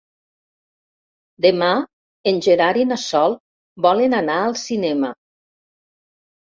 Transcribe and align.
Demà 1.47 1.67
en 2.33 2.41
Gerard 2.47 2.83
i 2.87 2.87
na 2.95 2.99
Sol 3.05 3.39
volen 3.89 4.19
anar 4.25 4.43
al 4.49 4.61
cinema. 4.67 5.17